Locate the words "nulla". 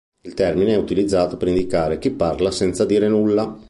3.07-3.55